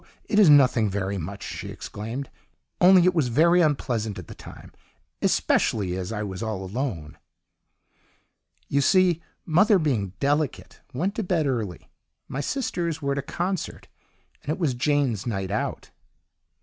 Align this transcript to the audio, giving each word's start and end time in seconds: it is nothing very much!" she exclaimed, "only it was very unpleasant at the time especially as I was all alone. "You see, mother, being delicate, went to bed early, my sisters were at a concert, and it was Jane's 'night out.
it 0.25 0.39
is 0.39 0.49
nothing 0.49 0.89
very 0.89 1.19
much!" 1.19 1.43
she 1.43 1.69
exclaimed, 1.69 2.31
"only 2.79 3.03
it 3.03 3.13
was 3.13 3.27
very 3.27 3.61
unpleasant 3.61 4.17
at 4.17 4.25
the 4.25 4.33
time 4.33 4.71
especially 5.21 5.95
as 5.95 6.11
I 6.11 6.23
was 6.23 6.41
all 6.41 6.63
alone. 6.65 7.19
"You 8.67 8.81
see, 8.81 9.21
mother, 9.45 9.77
being 9.77 10.13
delicate, 10.19 10.81
went 10.91 11.13
to 11.17 11.23
bed 11.23 11.45
early, 11.45 11.87
my 12.27 12.41
sisters 12.41 13.03
were 13.03 13.11
at 13.11 13.19
a 13.19 13.21
concert, 13.21 13.89
and 14.41 14.49
it 14.49 14.57
was 14.57 14.73
Jane's 14.73 15.27
'night 15.27 15.51
out. 15.51 15.91